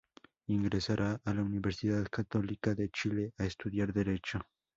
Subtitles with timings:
[0.47, 4.39] Ingresará a la Universidad Católica de Chile a estudiar Derecho.